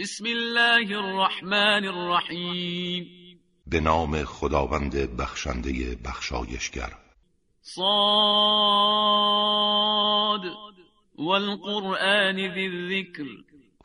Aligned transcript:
بسم 0.00 0.24
الله 0.26 0.96
الرحمن 0.96 1.84
الرحیم. 1.84 3.06
به 3.66 3.80
نام 3.80 4.24
خداوند 4.24 5.16
بخشنده 5.16 5.96
بخشایشگر. 6.04 6.92
صاد 7.62 7.80
والقرآن 11.18 12.54
ذی 12.54 12.66
الذکر. 12.66 13.24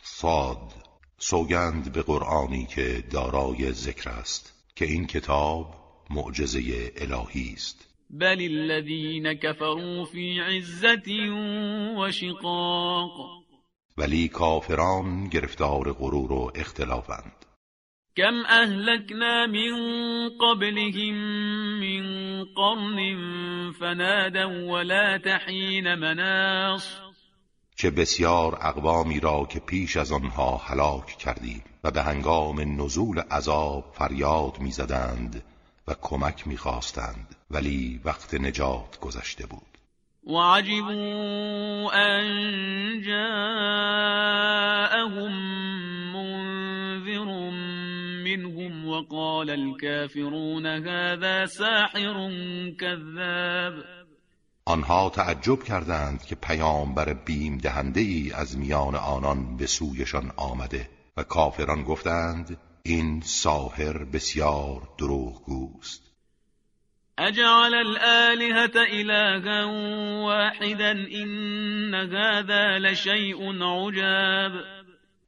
صاد 0.02 0.74
سوگند 1.18 1.92
به 1.92 2.02
قرآنی 2.02 2.66
که 2.66 3.04
دارای 3.12 3.72
ذکر 3.72 4.10
است 4.10 4.54
که 4.76 4.86
این 4.86 5.08
کتاب 5.08 5.76
معجزه 6.10 6.92
الهی 6.98 7.54
است. 7.54 7.88
بل 8.10 8.42
الذین 8.42 9.34
كفروا 9.34 10.06
فی 10.06 10.40
عزت 10.40 11.08
و 11.98 12.12
شقاق. 12.12 13.45
ولی 13.98 14.28
کافران 14.28 15.28
گرفتار 15.28 15.94
غرور 15.94 16.32
و 16.32 16.52
اختلافند. 16.56 17.46
کم 18.18 18.44
اهلکنا 18.50 19.48
من 19.48 20.30
قبلهم 20.42 21.16
من 21.80 22.46
قرن 22.56 23.72
فنادوا 23.80 24.74
ولا 24.74 25.18
تحین 25.18 25.96
مناص. 25.96 26.88
چه 27.76 27.92
بسیار 27.92 28.58
اقوامی 28.62 29.20
را 29.20 29.46
که 29.46 29.60
پیش 29.60 29.98
از 29.98 30.12
آنها 30.12 30.58
هلاک 30.58 31.06
کردیم 31.06 31.64
و 31.84 31.92
به 31.92 32.02
هنگام 32.02 32.82
نزول 32.82 33.20
عذاب 33.20 33.92
فریاد 33.94 34.60
می‌زدند 34.60 35.44
و 35.88 35.96
کمک 36.02 36.48
می‌خواستند 36.48 37.36
ولی 37.52 38.02
وقت 38.06 38.34
نجات 38.34 39.00
گذشته 39.00 39.46
بود. 39.46 39.75
وعجبوا 40.26 41.94
أن 41.94 42.26
جاءهم 43.02 43.34
منذر 46.14 47.30
منهم 48.24 48.88
وقال 48.88 49.50
الكافرون 49.50 50.66
هذا 50.66 51.46
ساحر 51.46 52.32
كذاب. 52.80 53.74
آنها 54.68 55.10
تعجب 55.10 55.64
کردند 55.64 56.24
که 56.24 56.36
پیامبر 56.36 57.14
بیم 57.14 57.58
دهنده 57.58 58.02
ای 58.02 58.32
از 58.36 58.58
میان 58.58 58.96
آنان 58.96 59.58
به 59.58 59.66
سویشان 59.66 60.32
آمده 60.38 60.90
و 61.18 61.24
کافران 61.24 61.84
گفتند 61.84 62.58
این 62.84 63.22
ساحر 63.22 64.04
بسیار 64.04 64.82
دروغگوست. 64.98 66.05
اجعل 67.18 67.74
الآلهة 67.74 68.76
إلها 68.76 69.66
واحدا 70.26 70.92
إن 70.92 71.96
هذا 71.96 72.80
لشيء 72.80 73.64
عجاب. 73.64 74.52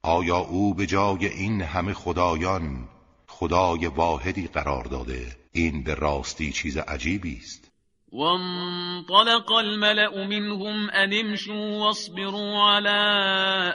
آیا 0.04 0.38
او 0.38 0.74
به 0.74 0.86
جای 0.86 1.28
این 1.28 1.62
همه 1.62 1.94
خدایان 1.94 2.88
خدای 3.28 3.88
واحدی 3.88 4.48
قرار 4.48 4.84
داده؟ 4.84 5.26
این 5.52 5.84
به 5.84 5.96
راستی 5.96 6.52
چیز 6.52 6.78
عجیبی 6.78 7.38
است. 7.38 7.72
وانطلق 8.12 9.52
الملأ 9.52 10.28
منهم 10.28 10.90
أن 10.90 11.14
امشوا 11.14 11.78
واصبروا 11.78 12.72
على 12.72 13.00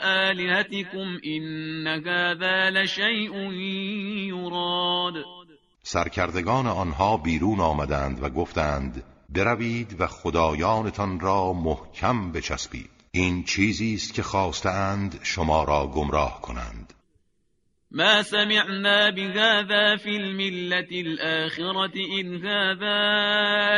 آلهتكم 0.03 1.19
إن 1.25 1.87
هذا 1.87 2.69
لشيء 2.69 3.35
يراد. 4.29 5.42
سرکردگان 5.93 6.67
آنها 6.67 7.17
بیرون 7.17 7.59
آمدند 7.59 8.23
و 8.23 8.29
گفتند 8.29 9.03
بروید 9.29 9.95
و 10.01 10.07
خدایانتان 10.07 11.19
را 11.19 11.53
محکم 11.53 12.31
بچسبید. 12.31 12.89
این 13.11 13.43
چیزی 13.43 13.93
است 13.93 14.13
که 14.13 14.23
خواستند 14.23 15.19
شما 15.23 15.63
را 15.63 15.87
گمراه 15.87 16.41
کنند. 16.41 16.93
ما 17.91 18.23
سمعنا 18.23 19.11
بهذا 19.11 19.97
في 19.97 20.09
الملة 20.09 20.87
الآخرة 20.91 21.95
إن 22.19 22.45
هذا 22.45 22.99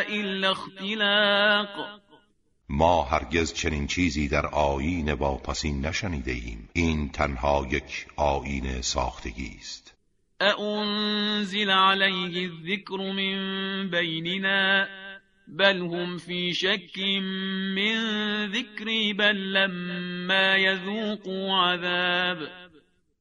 إلا 0.09 0.51
اختلاق. 0.51 1.99
ما 2.69 3.03
هرگز 3.03 3.53
چنین 3.53 3.87
چیزی 3.87 4.27
در 4.27 4.45
آیین 4.45 5.13
واپسین 5.13 5.85
نشنیده 5.85 6.31
ایم. 6.31 6.69
این 6.73 7.09
تنها 7.09 7.67
یک 7.71 8.07
آیین 8.15 8.81
ساختگی 8.81 9.57
است. 9.59 9.84
أأنزل 10.41 11.69
عليه 11.71 12.45
الذكر 12.45 12.97
من 12.97 13.35
بيننا 13.89 14.87
بل 15.47 15.81
هم 15.81 16.17
في 16.17 16.53
شك 16.53 16.99
من 17.75 17.95
ذكري 18.45 19.13
بل 19.13 19.53
لما 19.53 20.55
يذوقوا 20.55 21.55
عذاب 21.55 22.37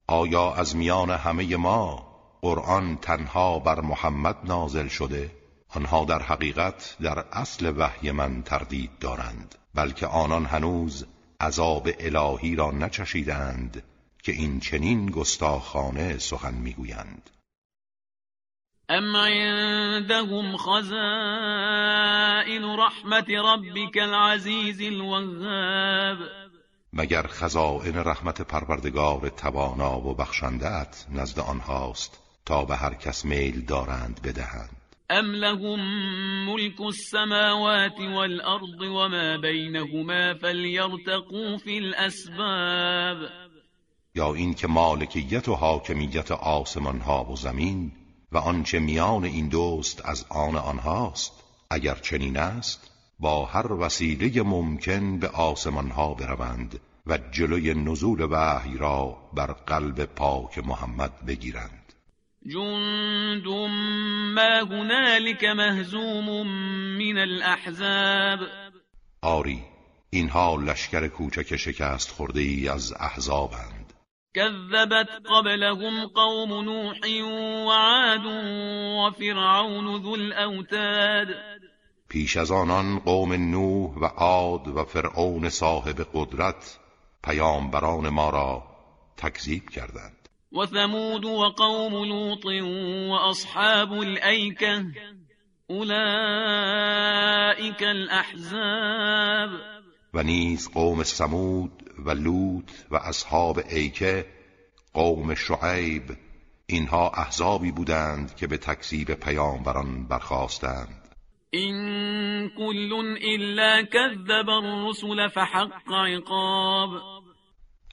آیا 0.08 0.54
از 0.54 0.76
میان 0.76 1.10
همه 1.10 1.56
ما 1.56 2.06
قرآن 2.42 3.00
تنها 3.00 3.58
بر 3.58 3.80
محمد 3.80 4.36
نازل 4.44 4.88
شده؟ 4.88 5.30
آنها 5.68 6.04
در 6.04 6.22
حقیقت 6.22 6.96
در 7.00 7.24
اصل 7.32 7.72
وحی 7.76 8.10
من 8.10 8.42
تردید 8.42 8.90
دارند 9.00 9.54
بلکه 9.74 10.06
آنان 10.06 10.46
هنوز 10.46 11.06
عذاب 11.40 11.88
الهی 12.00 12.56
را 12.56 12.70
نچشیدند 12.70 13.82
که 14.24 14.32
این 14.32 14.60
چنین 14.60 15.10
گستاخانه 15.10 16.18
سخن 16.18 16.54
می‌گویند. 16.54 17.30
ام 18.88 19.16
عندهم 19.16 20.56
خزائن 20.56 20.84
رحمت 22.78 23.30
ربك 23.30 23.96
العزیز 23.96 24.80
الوهاب. 24.80 26.18
مگر 26.92 27.26
خزائن 27.26 27.96
رحمت 27.96 28.42
پروردگار 28.42 29.28
توانا 29.28 30.00
و 30.00 30.14
بخشندت 30.14 31.06
نزد 31.12 31.38
آنهاست 31.38 32.18
تا 32.46 32.64
به 32.64 32.76
هر 32.76 32.94
کس 32.94 33.24
میل 33.24 33.64
دارند 33.64 34.20
بدهند؟ 34.22 34.76
ام 35.10 35.32
لهم 35.34 35.80
ملك 36.46 36.80
السماوات 36.80 38.00
والارض 38.00 38.80
وما 38.80 39.36
بينهما 39.36 40.34
فليرتقوا 40.34 41.56
في 41.56 41.78
الاسباب. 41.78 43.43
یا 44.16 44.34
اینکه 44.34 44.66
مالکیت 44.66 45.48
و 45.48 45.54
حاکمیت 45.54 46.30
آسمان 46.30 47.00
ها 47.00 47.24
و 47.24 47.36
زمین 47.36 47.92
و 48.32 48.38
آنچه 48.38 48.78
میان 48.78 49.24
این 49.24 49.48
دوست 49.48 50.04
از 50.04 50.26
آن 50.28 50.56
آنهاست 50.56 51.32
اگر 51.70 51.94
چنین 51.94 52.36
است 52.36 52.90
با 53.18 53.44
هر 53.44 53.72
وسیله 53.72 54.42
ممکن 54.42 55.18
به 55.18 55.28
آسمان 55.28 55.90
ها 55.90 56.14
بروند 56.14 56.80
و 57.06 57.18
جلوی 57.18 57.74
نزول 57.74 58.26
وحی 58.30 58.78
را 58.78 59.16
بر 59.34 59.46
قلب 59.46 60.04
پاک 60.04 60.58
محمد 60.58 61.26
بگیرند. 61.26 61.92
جند 62.46 63.46
ما 64.34 64.74
هنالك 64.74 65.44
مهزوم 65.44 66.46
من 66.98 67.18
الاحزاب 67.18 68.38
آری 69.22 69.62
اینها 70.10 70.56
لشکر 70.56 71.08
کوچک 71.08 71.56
شکست 71.56 72.10
خورده 72.10 72.40
ای 72.40 72.68
از 72.68 72.92
احزابند. 73.00 73.83
كذبت 74.34 75.08
قبلهم 75.30 76.06
قوم 76.06 76.64
نوح 76.64 76.98
وعاد 77.66 78.26
وفرعون 78.98 80.02
ذو 80.02 80.14
الأوتاد. 80.14 81.28
پیش 82.08 82.36
از 82.36 82.50
آنان 82.50 82.98
قوم 82.98 83.32
نوح 83.32 83.98
و 83.98 84.04
عاد 84.04 84.68
و 84.68 84.84
فرعون 84.84 85.48
صاحب 85.48 86.06
قدرت 86.14 86.78
پیامبران 87.24 88.08
ما 88.08 88.30
را 88.30 88.62
تکذیب 89.16 89.70
کردند. 89.70 90.28
و 90.52 90.66
ثمود 90.66 91.24
و 91.24 91.52
قوم 91.56 92.04
لوط 92.04 92.46
و 93.10 93.12
اصحاب 93.12 93.92
الایکه 93.92 94.84
اولئک 95.66 95.92
الاحزاب. 97.82 99.50
و 100.14 100.22
نیز 100.22 100.70
قوم 100.70 101.02
سمود 101.02 101.83
و 102.04 102.10
لوط 102.10 102.70
و 102.90 102.96
اصحاب 102.96 103.60
ایکه 103.68 104.26
قوم 104.92 105.34
شعیب 105.34 106.02
اینها 106.66 107.10
احزابی 107.10 107.72
بودند 107.72 108.36
که 108.36 108.46
به 108.46 108.56
تکذیب 108.56 109.14
پیامبران 109.14 110.06
برخواستند 110.06 111.04
این 111.50 112.50
کل 112.58 113.16
الا 113.22 113.82
کذب 113.82 114.48
الرسل 114.48 115.28
فحق 115.28 115.92
عقاب. 115.92 116.90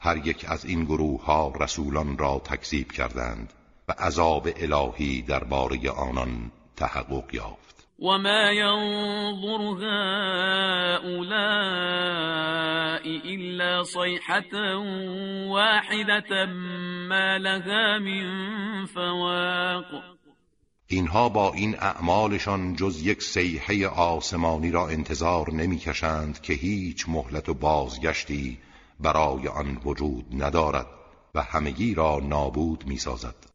هر 0.02 0.28
یک 0.28 0.46
از 0.48 0.66
این 0.66 0.86
گروه 0.86 1.26
ها 1.26 1.54
رسولان 1.60 2.18
را 2.18 2.42
تکذیب 2.46 2.92
کردند 2.92 3.54
و 3.88 3.92
عذاب 3.92 4.48
الهی 4.56 5.22
درباره 5.22 5.90
آنان 5.90 6.52
تحقق 6.76 7.34
یافت. 7.34 7.81
وما 8.02 8.52
ينظر 8.52 9.62
هؤلاء 9.62 11.22
إلا 13.26 13.84
صيحة 13.84 14.76
واحدة 15.48 16.46
ما 17.10 17.38
لها 17.38 18.00
من 18.00 18.26
فواق. 18.86 20.04
اینها 20.88 21.30
با 21.30 21.54
این 21.54 21.76
اعمالشان 21.76 22.76
جز 22.76 23.06
یک 23.06 23.24
سیحه 23.24 23.88
آسمانی 23.88 24.72
را 24.72 24.88
انتظار 24.88 25.52
نمی‌کشند 25.52 26.42
که 26.42 26.54
هیچ 26.54 27.10
مهلت 27.10 27.50
و 27.50 27.54
بازگشتی 27.54 28.58
برای 29.00 29.48
آن 29.48 29.82
وجود 29.86 30.26
ندارد 30.44 30.88
و 31.36 31.42
همگی 31.42 31.94
را 31.94 32.20
نابود 32.24 32.84
می‌سازد. 32.88 33.51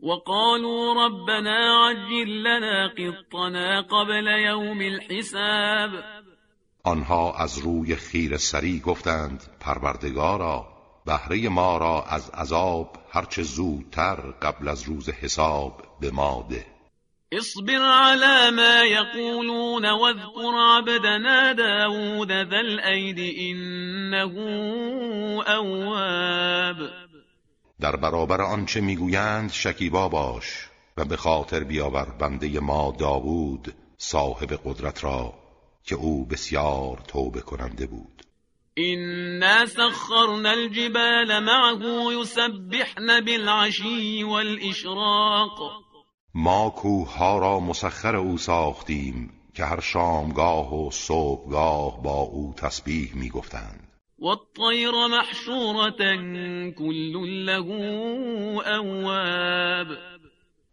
وقالوا 0.00 1.06
ربنا 1.06 1.86
عجل 1.86 2.42
لنا 2.42 2.88
قطنا 2.88 3.80
قبل 3.80 4.26
يوم 4.26 4.80
الحساب. 4.80 5.90
آنها 6.84 7.32
از 7.38 7.58
روی 7.58 7.96
خیر 7.96 8.36
سری 8.36 8.80
گفتند 8.80 9.42
پروردگارا 9.60 10.66
بهره 11.06 11.48
ما 11.48 11.78
را 11.78 12.02
از 12.02 12.30
عذاب 12.30 12.96
هرچه 13.10 13.42
زودتر 13.42 14.16
قبل 14.42 14.68
از 14.68 14.82
روز 14.82 15.10
حساب 15.10 15.82
به 16.00 16.10
ما 16.10 16.46
ده 16.50 16.66
اصبر 17.32 17.82
على 17.82 18.50
ما 18.50 18.82
يقولون 18.82 19.86
واذكر 19.90 20.54
عبدنا 20.56 21.52
داود 21.52 22.32
ذا 22.32 22.60
الأيد 22.60 23.18
إنه 23.18 24.32
أواب. 25.46 27.05
در 27.80 27.96
برابر 27.96 28.40
آنچه 28.40 28.80
می‌گویند 28.80 29.50
شکیبا 29.50 30.08
باش 30.08 30.68
و 30.96 31.04
به 31.04 31.16
خاطر 31.16 31.64
بیاور 31.64 32.04
بنده 32.18 32.60
ما 32.60 32.94
داوود 32.98 33.74
صاحب 33.98 34.60
قدرت 34.64 35.04
را 35.04 35.34
که 35.84 35.94
او 35.94 36.24
بسیار 36.24 37.02
توبه 37.08 37.40
کننده 37.40 37.86
بود. 37.86 38.22
إنا 38.78 39.66
سخرنا 39.66 40.50
الجبال 40.50 41.38
معه 41.38 42.14
يسبحن 42.20 43.24
بالعشي 43.24 44.24
والإشراق. 44.24 45.72
ما 46.34 46.70
کوه 46.70 47.16
ها 47.16 47.38
را 47.38 47.60
مسخر 47.60 48.16
او 48.16 48.38
ساختیم 48.38 49.32
که 49.54 49.64
هر 49.64 49.80
شامگاه 49.80 50.74
و 50.74 50.90
صبحگاه 50.90 52.02
با 52.02 52.20
او 52.20 52.54
تسبیح 52.56 53.14
می 53.14 53.28
گفتند 53.28 53.85
والطير 54.18 54.92
محشورة 55.08 56.16
كل 56.78 57.46
له 57.46 57.66
اواب 58.78 59.86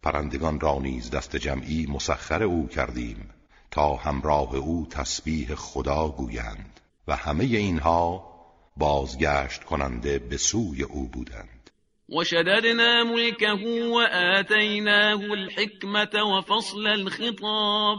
پرندگان 0.02 0.60
را 0.60 0.78
نیز 0.78 1.10
دست 1.10 1.36
جمعی 1.36 1.86
مسخر 1.86 2.42
او 2.42 2.68
کردیم 2.68 3.30
تا 3.70 3.94
همراه 3.94 4.56
او 4.56 4.86
تسبیح 4.90 5.54
خدا 5.54 6.08
گویند 6.08 6.80
و 7.08 7.16
همه 7.16 7.44
اینها 7.44 8.34
بازگشت 8.76 9.64
کننده 9.64 10.18
به 10.18 10.36
سوی 10.36 10.82
او 10.82 11.08
بودند. 11.08 11.70
وشددنا 12.08 13.04
ملكه 13.04 13.88
وآتيناه 13.92 15.20
الحكمة 15.30 16.22
وفصل 16.22 16.86
الخطاب. 16.86 17.98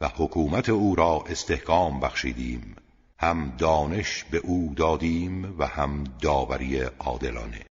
و 0.00 0.08
حکومت 0.08 0.68
او 0.68 0.94
را 0.94 1.24
استحکام 1.28 2.00
بخشیدیم. 2.00 2.76
هم 3.18 3.56
دانش 3.58 4.24
به 4.24 4.38
او 4.38 4.74
دادیم 4.76 5.58
و 5.58 5.66
هم 5.66 6.04
داوری 6.22 6.80
عادلانه. 6.80 7.66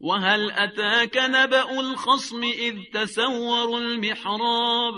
وهل 0.00 0.50
أتاك 0.50 1.16
نبأ 1.16 1.78
الخصم 1.78 2.42
إذ 2.42 2.74
تسوروا 2.94 3.78
المحراب؟ 3.78 4.94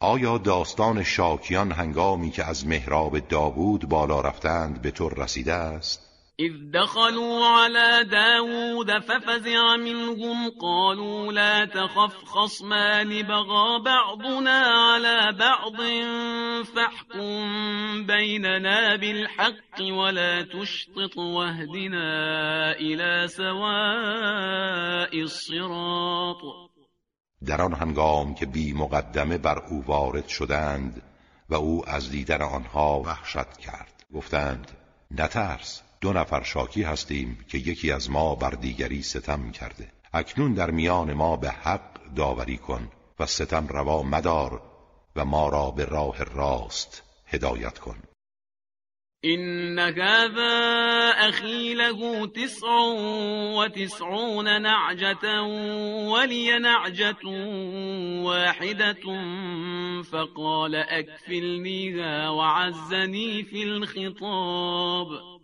آیا 0.00 0.38
داستان 0.38 1.02
شاکیان 1.02 1.72
هنگامی 1.72 2.30
که 2.30 2.44
از 2.44 2.66
محراب 2.66 3.18
داوود 3.18 3.88
بالا 3.88 4.20
رفتند 4.20 4.82
به 4.82 4.90
تو 4.90 5.08
رسیده 5.08 5.52
است؟ 5.52 6.08
إذ 6.40 6.52
دخلوا 6.70 7.46
على 7.46 8.04
داود 8.04 8.98
ففزع 8.98 9.76
منهم 9.76 10.50
قالوا 10.60 11.32
لا 11.32 11.64
تخف 11.64 12.24
خصمان 12.24 13.22
بغى 13.22 13.82
بعضنا 13.84 14.60
على 14.60 15.32
بعض 15.38 15.76
فاحكم 16.64 18.06
بيننا 18.06 18.96
بالحق 18.96 19.80
ولا 19.80 20.42
تشطط 20.42 21.16
واهدنا 21.16 22.72
إلى 22.72 23.28
سواء 23.28 25.22
الصراط. 25.22 26.68
در 27.42 27.62
آن 27.62 27.74
هنگام 27.74 28.34
که 28.34 28.46
بی 28.46 28.72
مقدمه 28.72 29.38
بر 29.38 29.58
او 29.70 29.84
وارد 29.86 30.28
شدند 30.28 31.02
و 31.48 31.54
او 31.54 31.88
از 31.88 32.10
دیدن 32.10 32.42
آنها 32.42 33.00
وحشت 33.00 33.56
کرد. 33.56 34.04
گفتند 34.14 34.70
نترس. 35.10 35.87
دو 36.00 36.12
نفر 36.12 36.42
شاکی 36.42 36.82
هستیم 36.82 37.44
که 37.48 37.58
یکی 37.58 37.92
از 37.92 38.10
ما 38.10 38.34
بر 38.34 38.50
دیگری 38.50 39.02
ستم 39.02 39.50
کرده. 39.50 39.92
اکنون 40.12 40.54
در 40.54 40.70
میان 40.70 41.12
ما 41.12 41.36
به 41.36 41.50
حق 41.50 42.14
داوری 42.16 42.58
کن 42.58 42.88
و 43.20 43.26
ستم 43.26 43.66
روا 43.66 44.02
مدار 44.02 44.62
و 45.16 45.24
ما 45.24 45.48
را 45.48 45.70
به 45.70 45.84
راه 45.84 46.24
راست 46.24 47.02
هدایت 47.26 47.78
کن. 47.78 47.96
إن 49.24 49.78
هذا 49.78 51.10
أخي 51.28 51.74
له 51.74 52.26
تسع 52.26 52.68
وتسعون 53.56 54.62
نعجة 54.62 55.42
ولي 56.12 56.58
نعجة 56.58 57.26
واحدة 58.22 58.94
فقال 60.02 60.74
أكفلنيها 60.74 62.30
وعزني 62.30 63.42
في 63.42 63.62
الخطاب. 63.62 65.37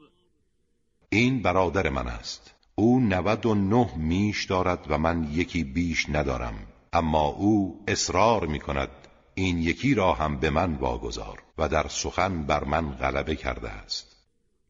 این 1.14 1.42
برادر 1.42 1.88
من 1.88 2.06
است. 2.06 2.54
او 2.74 3.00
نود 3.00 3.46
و 3.46 3.54
نه 3.54 3.90
میش 3.96 4.44
دارد 4.44 4.86
و 4.88 4.98
من 4.98 5.28
یکی 5.32 5.64
بیش 5.64 6.06
ندارم. 6.08 6.54
اما 6.92 7.26
او 7.26 7.84
اصرار 7.88 8.46
می 8.46 8.60
کند 8.60 8.88
این 9.34 9.58
یکی 9.58 9.94
را 9.94 10.12
هم 10.12 10.36
به 10.36 10.50
من 10.50 10.74
واگذار 10.74 11.42
و 11.58 11.68
در 11.68 11.88
سخن 11.88 12.42
بر 12.42 12.64
من 12.64 12.90
غلبه 12.90 13.36
کرده 13.36 13.70
است. 13.70 14.13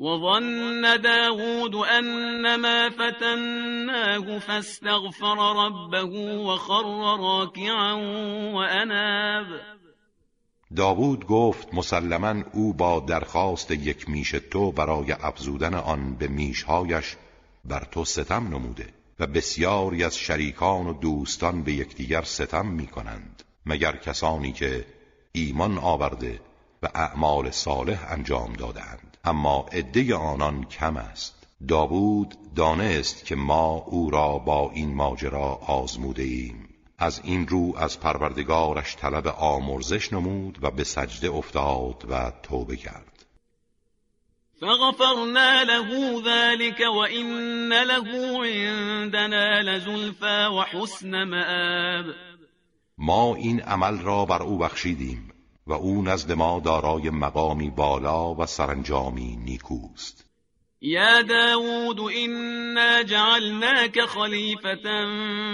وظن 0.00 0.96
داود 0.96 1.74
أنما 1.74 2.90
فتناه 2.90 4.38
فاستغفر 4.38 5.66
ربه 5.66 6.36
وخر 6.38 6.84
راكعا 7.20 7.92
وأناب. 8.54 9.46
داوود 10.76 11.26
گفت 11.26 11.74
مسلما 11.74 12.44
او 12.52 12.72
با 12.72 13.00
درخواست 13.00 13.70
یک 13.70 14.08
میش 14.08 14.30
تو 14.30 14.72
برای 14.72 15.12
افزودن 15.12 15.74
آن 15.74 16.14
به 16.14 16.28
میشهایش 16.28 17.16
بر 17.64 17.84
تو 17.92 18.04
ستم 18.04 18.48
نموده 18.48 18.86
و 19.18 19.26
بسیاری 19.26 20.04
از 20.04 20.16
شریکان 20.16 20.86
و 20.86 20.92
دوستان 20.92 21.62
به 21.62 21.72
یکدیگر 21.72 22.22
ستم 22.22 22.66
می 22.66 22.86
کنند 22.86 23.42
مگر 23.66 23.96
کسانی 23.96 24.52
که 24.52 24.86
ایمان 25.32 25.78
آورده 25.78 26.40
و 26.82 26.88
اعمال 26.94 27.50
صالح 27.50 28.06
انجام 28.12 28.52
دادند 28.52 29.09
اما 29.24 29.66
عده 29.72 30.14
آنان 30.14 30.64
کم 30.64 30.96
است. 30.96 31.46
داوود 31.68 32.34
دانست 32.56 33.24
که 33.24 33.34
ما 33.34 33.84
او 33.86 34.10
را 34.10 34.38
با 34.38 34.70
این 34.70 34.94
ماجرا 34.94 35.54
آزموده 35.54 36.22
ایم 36.22 36.68
از 36.98 37.20
این 37.24 37.48
رو 37.48 37.74
از 37.76 38.00
پروردگارش 38.00 38.96
طلب 38.96 39.26
آمرزش 39.26 40.12
نمود 40.12 40.58
و 40.62 40.70
به 40.70 40.84
سجده 40.84 41.30
افتاد 41.30 42.04
و 42.10 42.32
توبه 42.42 42.76
کرد. 42.76 43.26
فغفرنا 44.60 45.62
له 45.62 46.22
ذلك 46.24 46.80
وإن 46.80 47.72
له 47.72 48.38
عندنا 48.44 49.60
لزلفا 49.60 50.48
وحسن 50.48 51.24
مآب. 51.24 52.14
ما 52.98 53.34
این 53.34 53.60
عمل 53.60 53.98
را 53.98 54.24
بر 54.24 54.42
او 54.42 54.58
بخشیدیم. 54.58 55.29
و 55.70 55.72
او 55.72 56.02
نزد 56.02 56.32
ما 56.32 56.60
دارای 56.64 57.10
مقامی 57.10 57.70
بالا 57.70 58.34
و 58.34 58.46
سرانجامی 58.46 59.36
نیکوست. 59.36 60.30
يا 60.82 61.22
داود 61.22 62.00
إنا 62.00 63.02
جعلناك 63.02 64.00
خليفة 64.00 64.82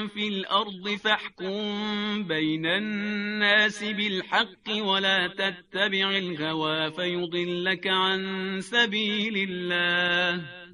في 0.06 0.28
الأرض 0.28 0.88
فاحكم 0.88 2.22
بين 2.22 2.66
الناس 2.66 3.84
بالحق 3.84 4.84
ولا 4.84 5.28
تتبع 5.28 6.10
الهوى 6.10 6.90
فيضلك 6.90 7.86
عن 7.86 8.20
سبيل 8.60 9.48
الله. 9.50 10.65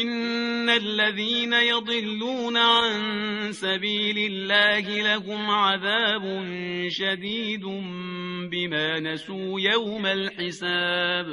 إن 0.00 0.68
الذين 0.68 1.52
يضلون 1.52 2.56
عن 2.56 3.52
سبيل 3.52 4.32
الله 4.32 5.02
لهم 5.02 5.50
عذاب 5.50 6.22
شديد 6.88 7.64
بما 8.50 9.00
نسوا 9.00 9.60
يوم 9.60 10.06
الحساب 10.06 11.26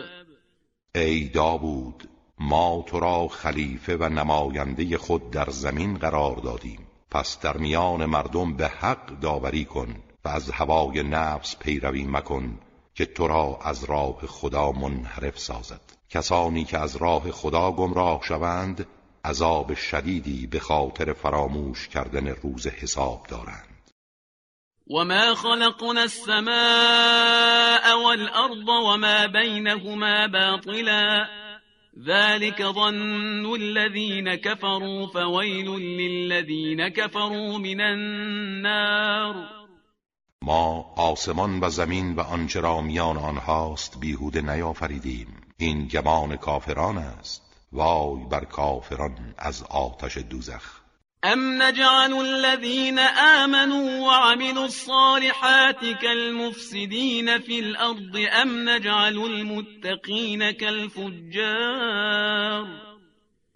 ای 0.95 1.23
داوود 1.23 2.09
ما 2.39 2.85
تو 2.87 2.99
را 2.99 3.27
خلیفه 3.27 3.95
و 3.95 4.09
نماینده 4.09 4.97
خود 4.97 5.31
در 5.31 5.49
زمین 5.49 5.97
قرار 5.97 6.35
دادیم. 6.35 6.87
پس 7.11 7.39
در 7.41 7.57
میان 7.57 8.05
مردم 8.05 8.53
به 8.53 8.67
حق 8.67 9.19
داوری 9.19 9.65
کن 9.65 9.95
و 10.25 10.29
از 10.29 10.51
هوای 10.51 11.03
نفس 11.03 11.57
پیروی 11.57 12.03
مکن 12.03 12.59
که 12.95 13.05
تو 13.05 13.27
را 13.27 13.59
از 13.63 13.83
راه 13.83 14.27
خدا 14.27 14.71
منحرف 14.71 15.39
سازد. 15.39 15.98
کسانی 16.09 16.63
که 16.63 16.77
از 16.77 16.95
راه 16.95 17.31
خدا 17.31 17.71
گمراه 17.71 18.21
شوند 18.23 18.87
عذاب 19.25 19.73
شدیدی 19.73 20.47
به 20.47 20.59
خاطر 20.59 21.13
فراموش 21.13 21.87
کردن 21.87 22.27
روز 22.27 22.67
حساب 22.67 23.25
دارند. 23.29 23.91
وما 24.89 25.35
خلقنا 25.35 26.01
السماء 26.01 27.93
والأرض 28.05 28.67
وما 28.67 29.27
بينهما 29.27 30.27
باطلا. 30.27 31.27
ذلك 32.07 32.63
ظن 32.63 33.55
الذين 33.55 34.35
كفروا 34.35 35.07
فويل 35.07 35.67
للذين 35.79 36.89
كفروا 36.89 37.57
من 37.57 37.81
النار. 37.81 39.35
ما 40.41 40.85
آسمان 40.97 41.59
و 41.59 41.69
زمین 41.69 42.15
و 42.15 42.19
آنچه 42.21 42.59
را 42.59 42.81
میان 42.81 43.17
آنهاست 43.17 43.99
بیهوده 43.99 44.41
نیافریدیم. 44.41 45.48
این 45.61 45.87
گمان 45.87 46.35
کافران 46.37 46.97
است. 46.97 47.41
وای 47.71 48.23
بر 48.31 48.45
کافران 48.45 49.33
از 49.37 49.63
آتش 49.63 50.17
دوزخ. 50.17 50.79
ام 51.23 51.61
نجعل 51.61 52.13
الذين 52.13 52.99
آمنوا 53.43 54.07
وعملوا 54.07 54.63
الصالحات 54.63 55.85
كالمفسدين 56.01 57.39
في 57.39 57.59
الأرض؟ 57.59 58.15
ام 58.41 58.69
نجعل 58.69 59.17
المتقين 59.17 60.51
كالفجار؟ 60.51 61.99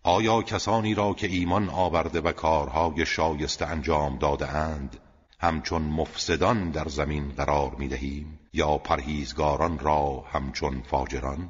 آیا 0.03 0.41
کسانی 0.41 0.93
را 0.93 1.13
که 1.13 1.27
ایمان 1.27 1.69
آورده 1.69 2.22
و 2.22 2.31
کارهای 2.31 3.05
شایسته 3.05 3.65
انجام 3.65 4.17
داده 4.17 4.50
اند 4.50 5.00
همچون 5.39 5.81
مفسدان 5.81 6.72
در 6.72 6.88
زمین 6.88 7.29
قرار 7.29 7.75
می 7.79 7.88
دهیم 7.88 8.39
یا 8.53 8.77
پرهیزگاران 8.77 9.79
را 9.79 10.24
همچون 10.33 10.81
فاجران؟ 10.81 11.50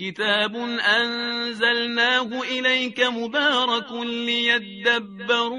كتاب 0.00 0.56
أنزلناه 0.80 2.42
إليك 2.42 3.00
مبارك 3.00 3.92
ليدبروا 3.92 5.56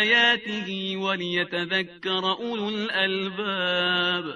آياته 0.00 0.96
وليتذكر 0.96 2.32
أولو 2.32 2.68
الألباب. 2.68 4.34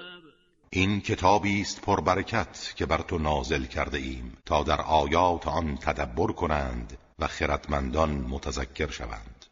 این 0.69 1.01
کتابی 1.01 1.61
است 1.61 1.81
پربرکت 1.81 2.73
که 2.75 2.85
بر 2.85 3.01
تو 3.01 3.17
نازل 3.17 3.65
کرده 3.65 3.97
ایم 3.97 4.37
تا 4.45 4.63
در 4.63 4.81
آیات 4.81 5.47
آن 5.47 5.77
تدبر 5.77 6.31
کنند 6.31 6.97
و 7.19 7.27
خردمندان 7.27 8.09
متذکر 8.09 8.91
شوند. 8.91 9.45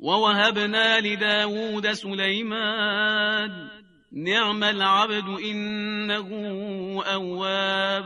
و 0.00 0.06
وهبنا 0.06 0.98
لداود 0.98 1.92
سلیمان 1.92 3.70
نعم 4.12 4.62
العبد 4.62 5.24
انه 5.44 6.32
اواب 7.14 8.04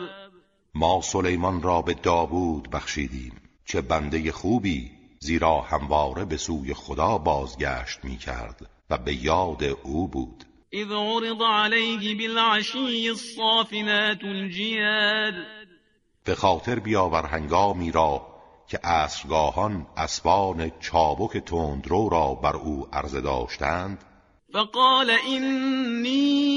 ما 0.74 1.00
سلیمان 1.00 1.62
را 1.62 1.82
به 1.82 1.94
داوود 1.94 2.70
بخشیدیم 2.70 3.32
چه 3.64 3.80
بنده 3.80 4.32
خوبی 4.32 4.90
زیرا 5.20 5.60
همواره 5.60 6.24
به 6.24 6.36
سوی 6.36 6.74
خدا 6.74 7.18
بازگشت 7.18 8.04
می 8.04 8.16
کرد 8.16 8.70
و 8.90 8.98
به 8.98 9.14
یاد 9.14 9.64
او 9.82 10.08
بود. 10.08 10.44
اذ 10.72 10.90
عرض 10.90 11.40
علیه 11.40 12.28
بالعشی 12.28 13.08
الصافنات 13.08 14.24
الجیاد. 14.24 15.34
به 16.24 16.34
خاطر 16.34 16.78
بیاور 16.78 17.26
هنگامی 17.26 17.92
را 17.92 18.26
که 18.68 18.80
اصرگاهان 18.84 19.86
اسبان 19.96 20.72
چابک 20.80 21.36
تندرو 21.36 22.08
را 22.08 22.34
بر 22.34 22.56
او 22.56 22.86
عرضه 22.92 23.20
داشتند 23.20 24.04
فقال 24.52 25.10
إني 25.10 26.52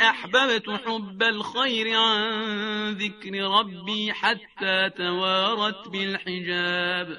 أحببت 0.00 0.70
حب 0.70 1.22
الخير 1.22 1.98
عن 1.98 2.94
ذكر 2.94 3.32
ربي 3.32 4.12
حتى 4.12 4.90
توارت 4.96 5.88
بالحجاب. 5.88 7.16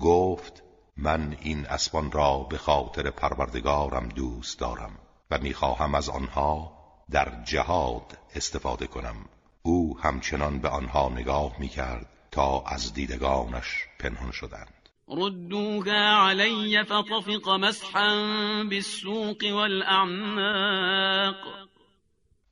گفت 0.00 0.62
من 0.96 1.36
این 1.40 1.66
اسبان 1.66 2.12
را 2.12 2.38
به 2.50 2.58
خاطر 2.58 3.10
پروردگارم 3.10 4.08
دوست 4.08 4.60
دارم 4.60 4.98
و 5.30 5.38
می‌خواهم 5.38 5.94
از 5.94 6.08
آنها 6.08 6.72
در 7.10 7.42
جهاد 7.44 8.18
استفاده 8.34 8.86
کنم. 8.86 9.16
او 9.62 9.98
همچنان 9.98 10.58
به 10.58 10.68
آنها 10.68 11.08
نگاه 11.08 11.56
می‌کرد 11.58 12.06
تا 12.30 12.64
از 12.66 12.94
دیدگانش 12.94 13.84
پنهان 13.98 14.30
شدند. 14.30 14.85
ردوها 15.08 16.28
علی 16.28 16.84
فطفق 16.84 17.48
مسحا 17.48 18.24
بالسوق 18.70 19.44
والاعناق 19.52 21.36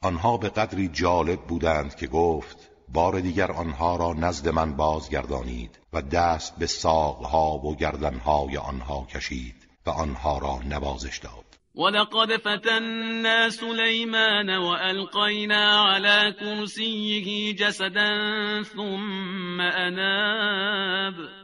آنها 0.02 0.36
به 0.36 0.48
قدری 0.48 0.88
جالب 0.88 1.40
بودند 1.40 1.96
که 1.96 2.06
گفت 2.06 2.70
بار 2.88 3.20
دیگر 3.20 3.52
آنها 3.52 3.96
را 3.96 4.12
نزد 4.12 4.48
من 4.48 4.76
بازگردانید 4.76 5.78
و 5.92 6.02
دست 6.02 6.58
به 6.58 6.66
ساقها 6.66 7.58
و 7.58 7.76
گردنهای 7.76 8.56
آنها 8.56 9.06
کشید 9.14 9.68
و 9.86 9.90
آنها 9.90 10.38
را 10.38 10.58
نوازش 10.68 11.18
داد. 11.18 11.44
ولقد 11.74 12.36
فتنا 12.36 13.50
سليمان 13.50 14.56
وألقينا 14.56 15.82
على 15.82 16.32
كرسيه 16.40 17.54
جسدا 17.54 18.62
ثم 18.62 19.60
أناب 19.60 21.43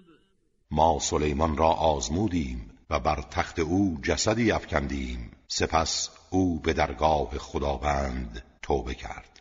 ما 0.70 0.98
سلیمان 0.98 1.56
را 1.56 1.68
آزمودیم 1.68 2.70
و 2.90 3.00
بر 3.00 3.22
تخت 3.30 3.58
او 3.58 3.98
جسدی 4.02 4.52
افکندیم. 4.52 5.30
سپس 5.48 6.10
او 6.30 6.60
به 6.60 6.72
درگاه 6.72 7.38
خداوند 7.38 8.44
توبه 8.62 8.94
کرد. 8.94 9.40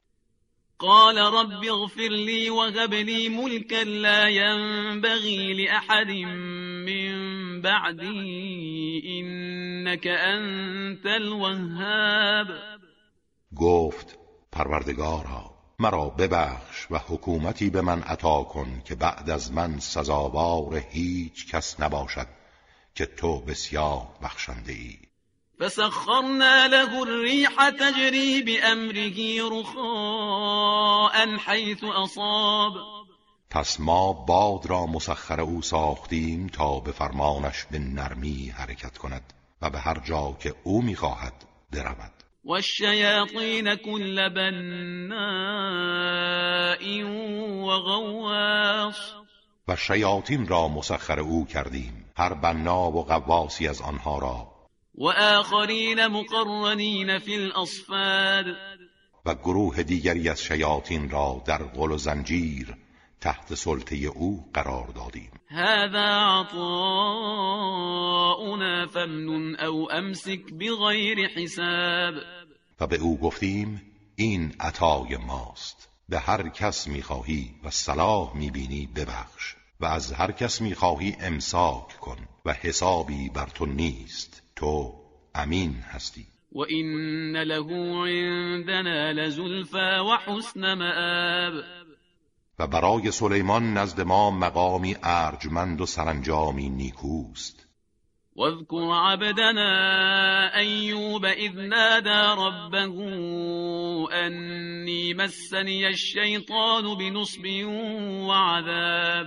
قال 0.79 1.17
رب 1.17 1.63
اغفر 1.63 2.09
لي 2.09 2.49
وهب 2.49 2.93
لي 2.93 3.29
ملكا 3.29 3.83
لا 3.83 4.29
ينبغي 4.29 5.53
لأحد 5.53 6.11
من 6.85 7.61
بعدي 7.61 9.01
إنك 9.19 10.07
أنت 10.07 11.05
الوهاب. 11.05 12.47
گفت 13.55 14.19
پروردگارا 14.51 15.58
مرا 15.81 16.09
ببخش 16.09 16.87
و 16.91 16.97
حکومتی 16.97 17.69
به 17.69 17.81
من 17.81 18.03
عطا 18.03 18.43
کن 18.43 18.81
که 18.85 18.95
بعد 18.95 19.29
از 19.29 19.51
من 19.51 19.79
سزاوار 19.79 20.83
هیچ 20.89 21.47
کس 21.47 21.79
نباشد 21.79 22.27
که 22.95 23.05
تو 23.05 23.39
بسیار 23.39 24.07
بخشنده 24.23 24.71
ای 24.71 24.97
فسخرنا 25.59 26.65
له 26.65 27.01
الريح 27.01 27.69
تجري 27.69 28.41
بأمره 28.41 29.49
رخاء 29.51 31.37
حيث 31.37 31.83
اصاب 31.83 32.73
پس 33.49 33.79
ما 33.79 34.13
باد 34.13 34.65
را 34.65 34.85
مسخر 34.85 35.41
او 35.41 35.61
ساختیم 35.61 36.47
تا 36.47 36.79
به 36.79 36.91
فرمانش 36.91 37.65
به 37.71 37.79
نرمی 37.79 38.49
حرکت 38.49 38.97
کند 38.97 39.33
و 39.61 39.69
به 39.69 39.79
هر 39.79 39.99
جا 39.99 40.37
که 40.39 40.55
او 40.63 40.81
می‌خواهد 40.81 41.45
برود. 41.71 42.18
والشياطين 42.43 43.75
كل 43.75 44.29
بناء 44.29 45.13
وغواص. 47.67 49.13
و 49.67 49.75
شیاطین 49.75 50.47
را 50.47 50.67
مسخر 50.67 51.19
او 51.19 51.45
کردیم 51.45 52.11
هر 52.17 52.33
بنا 52.33 52.91
و 52.91 53.03
غواسی 53.03 53.67
از 53.67 53.81
آنها 53.81 54.19
را. 54.19 54.59
و 54.95 55.07
آخرین 55.09 56.07
مقرنین 56.07 57.19
فی 57.19 57.35
الاصفاد 57.35 58.45
و 59.25 59.35
گروه 59.35 59.83
دیگری 59.83 60.29
از 60.29 60.43
شیاطین 60.43 61.09
را 61.09 61.43
در 61.45 61.63
غل 61.63 61.91
و 61.91 61.97
زنجیر 61.97 62.75
تحت 63.21 63.53
سلطه 63.53 63.95
او 63.95 64.49
قرار 64.53 64.87
دادیم. 64.87 65.31
هذا 65.47 66.05
عطاؤنا 66.41 66.87
فمنن 68.87 69.55
او 69.55 69.91
امسک 69.91 70.53
بغیر 70.59 71.27
حساب. 71.27 72.13
و 72.79 72.87
به 72.87 72.97
او 72.97 73.19
گفتیم 73.19 73.81
این 74.15 74.55
عطای 74.59 75.17
ماست. 75.27 75.89
به 76.09 76.19
هر 76.19 76.49
کس 76.49 76.87
می‌خواهی 76.87 77.55
و 77.63 77.69
صلاح 77.69 78.37
می‌بینی 78.37 78.89
ببخش. 78.95 79.55
و 79.79 79.85
از 79.85 80.13
هر 80.13 80.31
کس 80.31 80.61
می‌خواهی 80.61 81.15
امساک 81.21 81.99
کن 81.99 82.17
و 82.45 82.53
حسابی 82.53 83.29
بر 83.29 83.45
تو 83.45 83.65
نیست. 83.65 84.43
تو 84.55 84.93
امین 85.35 85.75
هستی. 85.75 86.25
و 86.51 86.59
این 86.59 87.37
له 87.37 87.73
عندنا 88.07 89.11
لزلفا 89.11 90.05
و 90.05 90.17
حسن 90.25 90.73
مآب. 90.73 91.63
و 92.59 92.67
برای 92.67 93.11
سلیمان 93.11 93.73
نزد 93.73 94.01
ما 94.01 94.31
مقامی 94.31 94.95
ارجمند 95.03 95.81
و 95.81 95.85
سرانجامی 95.85 96.69
نیکوست. 96.69 97.65
واذكر 98.35 98.91
عبدنا 98.93 99.71
أيوب 100.55 101.25
إذ 101.25 101.59
نادى 101.59 102.41
ربه 102.41 102.95
أني 104.13 105.13
مسني 105.13 105.87
الشيطان 105.87 106.97
بنصب 106.97 107.45
وعذاب 108.27 109.25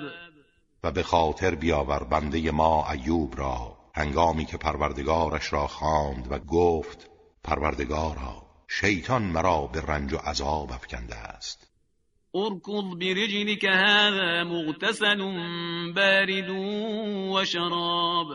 و 0.84 0.92
به 0.92 1.02
خاطر 1.02 1.54
بیاور 1.54 2.04
بنده 2.04 2.50
ما 2.50 2.90
ایوب 2.90 3.38
را 3.38 3.76
هنگامی 3.94 4.44
که 4.44 4.56
پروردگارش 4.56 5.52
را 5.52 5.66
خواند 5.66 6.32
و 6.32 6.38
گفت 6.38 7.10
پروردگارا 7.44 8.42
شیطان 8.68 9.22
مرا 9.22 9.66
به 9.66 9.80
رنج 9.80 10.12
و 10.12 10.16
عذاب 10.16 10.72
افکنده 10.72 11.16
است. 11.16 11.71
اركض 12.36 12.98
برجلك 12.98 13.64
هذا 13.64 14.44
مغتسل 14.44 15.18
بارد 15.92 16.50
و 17.30 17.44
شراب 17.44 18.26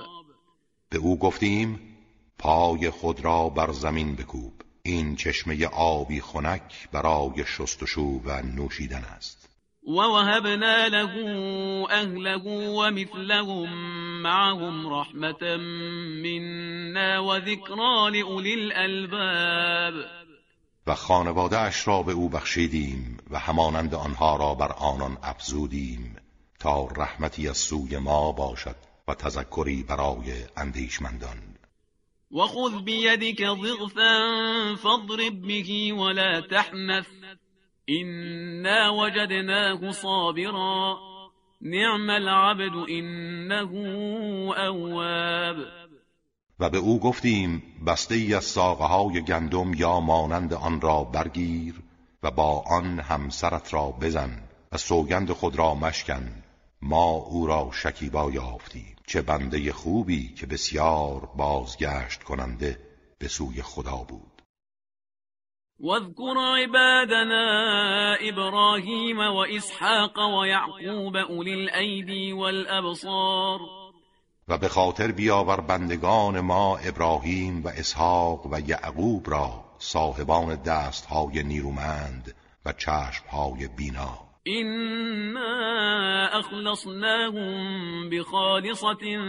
به 0.89 0.97
او 0.97 1.19
گفتیم 1.19 1.79
پای 2.39 2.89
خود 2.89 3.25
را 3.25 3.49
بر 3.49 3.71
زمین 3.71 4.15
بکوب. 4.15 4.53
این 4.83 5.15
چشمه 5.15 5.65
آبی 5.67 6.21
خنک 6.21 6.89
برای 6.91 7.45
شستشو 7.45 8.21
و 8.25 8.41
نوشیدن 8.41 9.03
است. 9.03 9.49
ووهبنا 9.87 10.87
له 10.87 11.13
أهله 11.91 12.43
ومثلهم 12.69 13.73
معهم 14.21 14.93
رحمة 14.93 15.57
منا 16.23 17.19
وذكرى 17.19 18.11
لأولي 18.11 18.53
الألباب. 18.53 20.26
و 20.88 20.96
خانواده 20.96 21.60
اش 21.60 21.88
را 21.88 22.03
به 22.03 22.12
او 22.12 22.29
بخشیدیم 22.29 23.17
و 23.29 23.39
همانند 23.39 23.96
آنها 23.96 24.36
را 24.36 24.56
بر 24.56 24.72
آنان 24.72 25.17
افزودیم 25.24 26.15
تا 26.60 26.88
رحمتی 26.98 27.50
از 27.50 27.58
سوی 27.58 27.98
ما 27.98 28.32
باشد 28.32 28.75
و 29.08 29.13
تذکری 29.13 29.84
برای 29.84 30.34
اندیشمندان. 30.58 31.38
و 32.32 32.41
خذ 32.41 32.82
بیدک 32.84 33.39
ضغثا 33.39 34.75
فاضرب 34.75 35.41
به 35.48 35.94
ولا 35.94 36.41
تحنث 36.41 37.08
إنا 37.89 38.94
وجدناه 38.94 39.91
صابرا 39.91 40.98
نعم 41.62 42.10
العبد 42.10 42.89
إنه 42.89 43.72
اواب. 44.67 45.87
و 46.59 46.69
به 46.69 46.77
او 46.77 46.99
گفتیم 46.99 47.63
بسته 47.87 48.15
ای 48.15 48.33
از 48.33 48.45
ساقه 48.45 48.85
های 48.85 49.21
گندم 49.21 49.73
یا 49.73 49.99
مانند 49.99 50.53
آن 50.53 50.81
را 50.81 51.03
برگیر 51.03 51.75
و 52.23 52.31
با 52.31 52.63
آن 52.67 52.99
همسرت 52.99 53.73
را 53.73 53.91
بزن 54.01 54.43
و 54.71 54.77
سوگند 54.77 55.31
خود 55.31 55.55
را 55.55 55.75
مشکن. 55.75 56.43
ما 56.81 57.09
او 57.09 57.47
را 57.47 57.69
شکیبا 57.73 58.31
یافتیم 58.31 58.95
چه 59.07 59.21
بنده 59.21 59.73
خوبی 59.73 60.33
که 60.33 60.45
بسیار 60.45 61.29
بازگشت 61.37 62.23
کننده 62.23 62.79
به 63.19 63.27
سوی 63.27 63.61
خدا 63.61 63.97
بود. 63.97 64.41
واذكر 65.79 66.37
عبادنا 66.37 67.45
إبراهيم 68.21 69.19
وإسحاق 69.19 70.19
ويعقوب 70.19 71.15
أولي 71.15 71.53
الأيدي 71.53 72.33
والأبصار 72.33 73.59
و 74.47 74.57
به 74.57 74.67
خاطر 74.67 75.11
بیاور 75.11 75.61
بندگان 75.61 76.39
ما 76.39 76.77
ابراهیم 76.77 77.63
و 77.63 77.67
اسحاق 77.67 78.45
و 78.45 78.59
یعقوب 78.59 79.29
را 79.29 79.63
صاحبان 79.79 80.55
دستهای 80.55 81.43
نیرومند 81.43 82.35
و 82.65 82.73
چشمهای 82.73 83.67
بینا. 83.77 84.19
إنا 84.47 86.27
اخلصناهم 86.27 88.09
بخالصة 88.09 89.19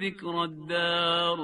ذكر 0.00 0.36
الدار. 0.36 1.38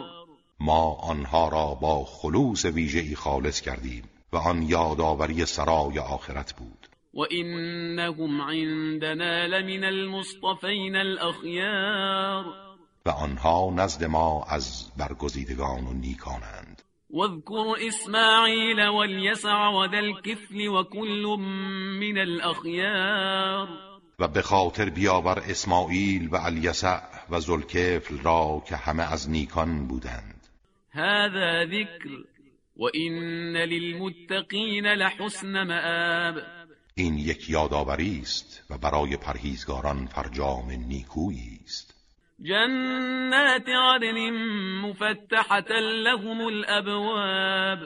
ما 0.61 0.95
آنها 0.95 1.49
را 1.49 1.75
با 1.75 2.05
خلوص 2.05 2.65
ویژه‌ای 2.65 3.15
خالص 3.15 3.61
کردیم 3.61 4.05
و 4.33 4.37
آن 4.37 4.63
یادآوری 4.63 5.47
سرای 5.47 5.99
آخرت 5.99 6.53
بود. 6.53 6.87
و 7.15 7.21
انهم 7.31 8.41
عندنا 8.41 9.47
لمن 9.47 9.85
المصطفین 9.85 10.97
الاخیار 10.97 12.70
و 13.11 13.13
آنها 13.13 13.71
نزد 13.77 14.05
ما 14.05 14.45
از 14.49 14.91
برگزیدگان 14.97 15.87
و 15.87 15.93
نیکانند. 15.93 16.83
واذكر 17.11 17.87
اسماعیل 17.87 18.89
والیسع 18.89 19.69
وذا 19.69 19.99
الكفل 19.99 20.69
وكل 20.69 21.37
من 22.01 22.19
الاخیار 22.19 23.69
و 24.19 24.29
به 24.29 24.43
خاطر 24.43 24.91
بیاور 24.91 25.43
اسماعیل 25.49 26.29
و 26.29 26.37
الیسع 26.37 27.01
و 27.31 27.41
ذوالکفل 27.41 28.19
را 28.19 28.63
که 28.69 28.77
همه 28.77 29.13
از 29.13 29.31
نیکان 29.31 29.87
بودند. 29.87 30.47
هذا 30.91 31.67
ذکر 31.67 32.09
و 32.77 32.85
این 32.95 33.15
للمتقین 33.57 34.87
لحسن 34.87 35.63
مآب. 35.63 36.43
این 36.95 37.19
یک 37.19 37.51
یادآوری 37.51 38.21
است 38.23 38.65
و 38.71 38.79
برای 38.79 39.17
پرهیزگاران 39.17 40.07
فرجام 40.07 40.71
نیکویی 40.71 41.61
است. 41.65 42.00
جنات 42.43 43.69
عدن 43.69 44.31
مفتحة 44.83 45.81
لهم 45.81 46.41
الابواب 46.41 47.79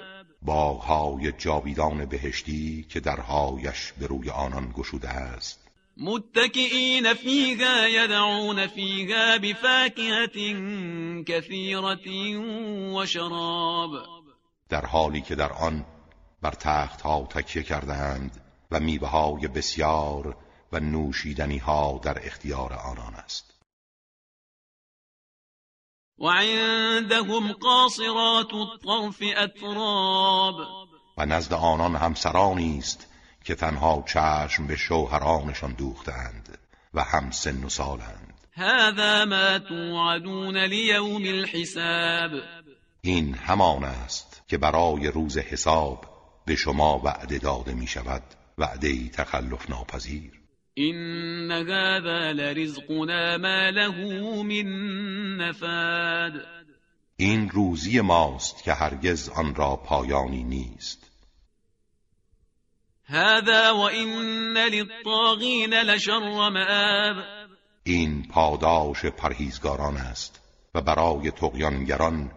باغهای 0.42 1.32
جاویدان 1.32 2.04
بهشتی 2.04 2.86
که 2.88 3.00
درهایش 3.00 3.92
به 3.92 4.06
روی 4.06 4.30
آنان 4.30 4.72
گشوده 4.76 5.08
است. 5.08 5.60
متكئين 5.96 7.14
فيها 7.14 7.88
يدعون 7.88 8.66
فيها 8.66 9.36
بفاكهة 9.36 10.36
كثيرة 11.26 12.36
وشراب 12.94 13.90
در 14.68 14.86
حالی 14.86 15.20
که 15.20 15.34
در 15.34 15.52
آن 15.52 15.84
بر 16.42 16.50
تخت 16.50 17.00
ها 17.00 17.26
تکیه 17.30 17.62
کردند 17.62 18.40
و 18.70 18.80
میوه 18.80 19.08
های 19.08 19.48
بسیار 19.48 20.36
و 20.72 20.80
نوشیدنی 20.80 21.58
ها 21.58 22.00
در 22.04 22.26
اختیار 22.26 22.72
آنان 22.72 23.14
است. 23.14 23.53
و 26.18 26.28
عندهم 26.28 27.52
قاصرات 27.52 28.54
الطرف 28.54 29.22
اتراب 29.36 30.54
و 31.18 31.26
نزد 31.26 31.52
آنان 31.52 31.96
همسرانی 31.96 32.78
است 32.78 33.06
که 33.44 33.54
تنها 33.54 34.04
چشم 34.06 34.66
به 34.66 34.76
شوهرانشان 34.76 35.72
دوختند 35.72 36.58
و 36.94 37.02
هم 37.02 37.30
سن 37.30 37.64
و 37.64 37.68
سالند. 37.68 38.34
هذا 38.52 39.24
ما 39.24 39.58
توعدون 39.58 40.56
لیوم 40.56 41.22
الحساب. 41.22 42.30
این 43.00 43.34
همان 43.34 43.84
است 43.84 44.42
که 44.48 44.58
برای 44.58 45.08
روز 45.08 45.38
حساب 45.38 46.06
به 46.46 46.56
شما 46.56 46.98
وعده 46.98 47.38
داده 47.38 47.74
می 47.74 47.86
شود 47.86 48.22
وعده 48.58 49.08
تخلف 49.08 49.70
ناپذیر. 49.70 50.43
این 50.76 51.52
هذا 51.52 52.32
لرزقنا 52.32 53.38
ما 53.38 53.70
له 53.70 54.42
من 54.42 54.66
نفاد 55.36 56.46
این 57.16 57.50
روزی 57.50 58.00
ماست 58.00 58.64
که 58.64 58.72
هرگز 58.72 59.28
آن 59.28 59.54
را 59.54 59.76
پایانی 59.76 60.42
نیست. 60.42 61.10
هذا 63.04 63.76
وان 63.76 64.56
للطاغین 64.56 65.74
لشر 65.74 66.18
مآب 66.50 67.24
این 67.84 68.28
پاداش 68.28 69.04
پرهیزگاران 69.04 69.96
است 69.96 70.40
و 70.74 70.80
برای 70.80 71.30
تقیانگران 71.30 72.30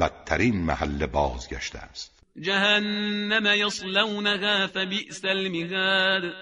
بدترین 0.00 0.56
محل 0.56 1.06
بازگشته 1.06 1.78
است. 1.78 2.22
جهنم 2.40 3.46
یصلونها 3.46 4.66
فبئس 4.66 5.24
المهاد. 5.24 6.34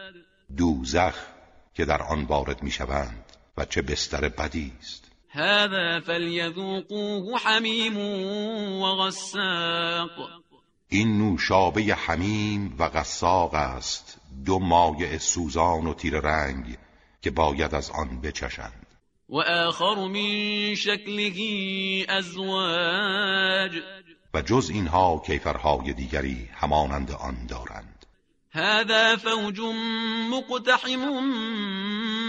دوزخ 0.56 1.29
که 1.80 1.86
در 1.86 2.02
آن 2.02 2.24
وارد 2.24 2.62
می‌شوند 2.62 3.24
و 3.56 3.64
چه 3.64 3.82
بستر 3.82 4.28
بدی 4.28 4.72
است. 4.80 5.04
هذا 5.28 6.00
فليذوقوه 6.00 7.40
حمیم 7.40 7.96
و 8.82 8.96
غساق 8.96 10.10
این 10.88 11.18
نوشابه 11.18 11.82
حمیم 11.82 12.76
و 12.78 12.88
غساق 12.88 13.54
است 13.54 14.18
دو 14.44 14.58
مایع 14.58 15.18
سوزان 15.18 15.86
و 15.86 15.94
تیر 15.94 16.20
رنگ 16.20 16.78
که 17.22 17.30
باید 17.30 17.74
از 17.74 17.90
آن 17.90 18.20
بچشند. 18.20 18.86
وآخر 19.28 19.94
من 19.94 20.74
شکله 20.74 21.32
ازواج. 22.08 23.72
و 24.34 24.42
جز 24.42 24.70
اینها 24.70 25.22
کیفرهای 25.26 25.92
دیگری 25.92 26.48
همانند 26.52 27.10
آن 27.10 27.46
دارند. 27.46 27.99
هذا 28.52 29.16
فوج 29.16 29.60
مقتحم 30.30 31.24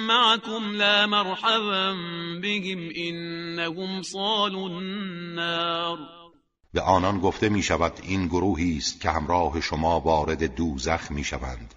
معكم 0.08 0.72
لا 0.72 1.08
مرحبا 1.08 1.94
بهم 2.42 2.90
انهم 2.96 4.02
صالوا 4.02 4.68
النار. 4.68 5.98
به 6.74 6.82
آنان 6.82 7.20
گفته 7.20 7.50
می 7.50 7.64
شود 7.64 8.00
این 8.04 8.28
گروهی 8.28 8.78
است 8.78 9.02
که 9.02 9.10
همراه 9.10 9.62
شما 9.62 10.00
وارد 10.00 10.56
دوزخ 10.56 11.12
می 11.12 11.24
شوند 11.24 11.74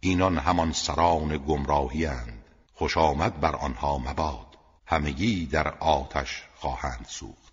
اینان 0.00 0.38
همان 0.38 0.72
سران 0.72 1.44
گمراهی 1.48 2.06
اند. 2.06 2.44
خوش 2.74 2.96
آمد 2.96 3.40
بر 3.40 3.56
آنها 3.56 3.98
مباد. 3.98 4.46
همگی 4.86 5.46
در 5.46 5.68
آتش 5.68 6.42
خواهند 6.54 7.06
سوخت. 7.08 7.45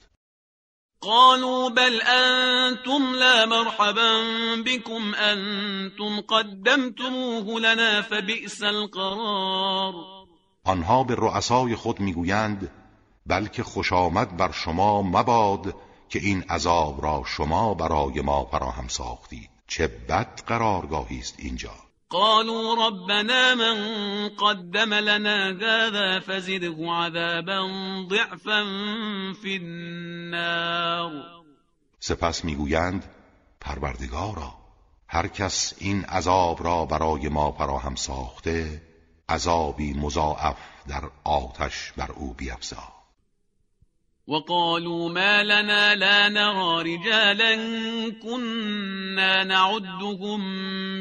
قالوا 1.03 1.69
بل 1.69 2.01
انتم 2.01 3.15
لا 3.15 3.45
مرحبا 3.45 4.23
بكم 4.65 5.15
انتم 5.15 6.21
قدمتموه 6.21 7.59
لنا 7.59 8.01
فبئس 8.01 8.63
القرار. 8.63 9.93
آنها 10.65 11.03
به 11.03 11.15
رؤسای 11.15 11.75
خود 11.75 11.99
می‌گویند 11.99 12.71
بلکه 13.25 13.63
خوش 13.63 13.93
آمد 13.93 14.37
بر 14.37 14.51
شما 14.51 15.01
مباد 15.01 15.75
که 16.09 16.19
این 16.19 16.43
عذاب 16.49 17.03
را 17.03 17.23
شما 17.25 17.73
برای 17.73 18.21
ما 18.21 18.45
فراهم 18.45 18.87
ساختید. 18.87 19.49
چه 19.67 19.87
بد 19.87 20.41
قرارگاهی 20.47 21.19
است 21.19 21.35
اینجا. 21.37 21.82
قالوا 22.13 22.87
ربنا 22.87 23.55
من 23.55 23.77
قدم 24.29 24.93
لنا 24.93 25.49
هذا 25.49 26.19
فزده 26.19 26.75
عذابا 26.91 27.67
ضعفا 28.09 28.63
في 29.41 29.57
النار. 29.57 31.11
سپس 31.99 32.45
می‌گویند 32.45 33.03
پروردگارا 33.61 34.53
هر 35.07 35.27
کس 35.27 35.73
این 35.77 36.05
عذاب 36.05 36.63
را 36.63 36.85
برای 36.85 37.29
ما 37.29 37.51
فراهم 37.51 37.95
ساخته 37.95 38.81
عذابی 39.29 39.93
مضاعف 39.93 40.57
در 40.87 41.09
آتش 41.23 41.91
بر 41.97 42.11
او 42.11 42.33
بیفزا. 42.33 43.02
وقالوا 44.27 45.09
ما 45.09 45.43
لنا 45.43 45.95
لا 45.95 46.29
نرى 46.29 46.95
رجالا 46.95 47.55
كنا 48.23 49.43
نعدهم 49.43 50.39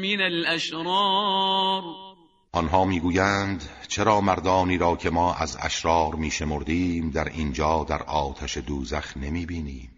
من 0.01 0.21
الاشرار 0.21 1.83
آنها 2.51 2.85
می‌گویند 2.85 3.69
چرا 3.87 4.21
مردانی 4.21 4.77
را 4.77 4.95
که 4.95 5.09
ما 5.09 5.33
از 5.33 5.57
اشرار 5.61 6.15
میشمردیم 6.15 7.09
در 7.09 7.29
اینجا 7.29 7.85
در 7.89 8.03
آتش 8.03 8.57
دوزخ 8.57 9.17
نمی‌بینیم؟ 9.17 9.89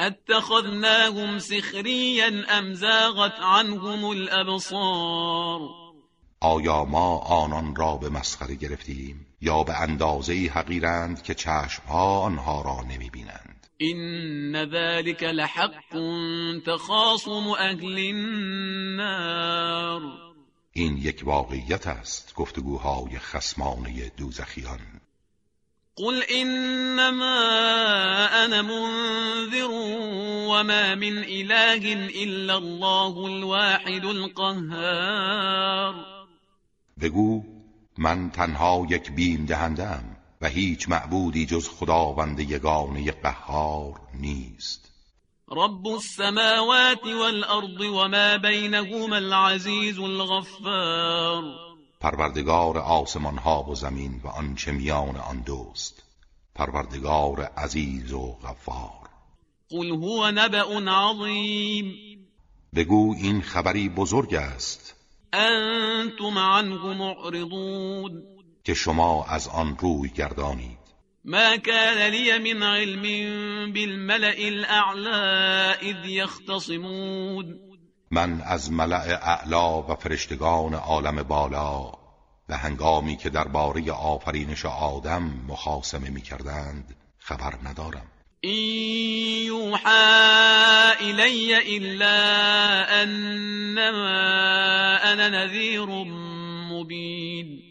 اتخذناهم 0.00 1.38
سخریا 1.38 2.30
ام 2.48 2.74
زاغت 2.74 3.40
عنهم 3.40 4.04
الابصار 4.04 5.60
آیا 6.40 6.84
ما 6.84 7.18
آنان 7.18 7.76
را 7.76 7.96
به 7.96 8.08
مسخره 8.08 8.54
گرفتیم؟ 8.54 9.26
یا 9.40 9.62
به 9.62 9.80
اندازه 9.80 10.34
حقیرند 10.54 11.22
که 11.22 11.34
چشمها 11.34 12.20
آنها 12.20 12.62
را 12.62 12.82
نمی 12.90 13.10
بینند 13.10 13.66
این 13.76 14.64
ذلك 14.64 15.22
لحق 15.22 15.98
تخاصم 16.66 17.48
اهل 17.58 17.98
النار. 18.14 20.02
این 20.72 20.96
یک 20.96 21.22
واقعیت 21.24 21.86
است 21.86 22.34
گفتگوهای 22.34 23.18
خسمانه 23.18 24.12
دوزخیان. 24.16 24.80
قل 25.96 26.22
انما 26.30 27.38
انا 28.32 28.62
منذر 28.62 29.70
وما 30.50 30.94
من 30.94 31.24
اله 31.28 32.10
الا 32.14 32.56
الله 32.56 33.16
الواحد 33.18 34.04
القهار. 34.04 35.94
بگو 37.00 37.59
من 38.02 38.30
تنها 38.30 38.86
یک 38.90 39.12
بیم 39.12 39.46
دهندم 39.46 40.16
و 40.40 40.48
هیچ 40.48 40.88
معبودی 40.88 41.46
جز 41.46 41.68
خداوند 41.68 42.40
یگانه 42.40 43.12
قهار 43.12 44.00
نیست. 44.14 44.90
رب 45.48 45.86
السماوات 45.86 47.06
والارض 47.06 47.80
وما 47.80 48.38
بینهما 48.38 49.16
العزیز 49.16 49.98
الغفار. 49.98 51.44
پروردگار 52.00 52.78
آسمان 52.78 53.38
ها 53.38 53.62
و 53.62 53.74
زمین 53.74 54.20
و 54.24 54.28
آنچه 54.28 54.72
میان 54.72 55.16
آن 55.16 55.40
دوست. 55.40 56.02
پروردگار 56.54 57.40
عزیز 57.40 58.12
و 58.12 58.32
غفار. 58.32 59.08
قل 59.70 59.90
هو 59.90 60.30
نبأ 60.30 60.80
عظیم. 60.90 61.94
بگو 62.74 63.14
این 63.18 63.42
خبری 63.42 63.88
بزرگ 63.88 64.34
است. 64.34 64.99
انتم 65.32 66.38
عنه 66.38 66.94
معرضون. 66.94 68.22
که 68.64 68.74
شما 68.74 69.24
از 69.24 69.48
آن 69.48 69.76
روی 69.78 70.08
گردانید. 70.08 70.78
ما 71.24 71.56
كان 71.56 72.10
لي 72.10 72.54
من 72.54 72.62
علم 72.62 73.02
بالملأ 73.72 74.34
الأعلى 74.38 75.74
اذ 75.82 76.06
يختصمون. 76.06 77.58
من 78.10 78.40
از 78.40 78.72
ملأ 78.72 79.18
اعلا 79.22 79.82
و 79.82 79.94
فرشتگان 79.94 80.74
عالم 80.74 81.22
بالا 81.22 81.92
و 82.48 82.56
هنگامی 82.56 83.16
که 83.16 83.30
درباره 83.30 83.92
آفرینش 83.92 84.66
آدم 84.66 85.22
مخاسمه 85.48 86.10
می 86.10 86.22
کردند 86.22 86.96
خبر 87.18 87.54
ندارم. 87.64 88.06
این 88.40 89.46
یوحا 89.46 90.92
الی 91.00 91.54
الا 91.54 92.86
انما 92.88 93.98
انا 95.02 95.28
نذیر 95.28 95.86
مبین 96.70 97.62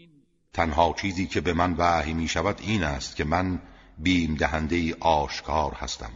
تنها 0.52 0.94
چیزی 1.00 1.26
که 1.26 1.40
به 1.40 1.52
من 1.52 1.74
وحی 1.78 2.12
می 2.12 2.28
شود 2.28 2.60
این 2.60 2.84
است 2.84 3.16
که 3.16 3.24
من 3.24 3.62
بیم 3.98 4.34
دهنده 4.34 4.96
آشکار 5.00 5.72
هستم. 5.72 6.12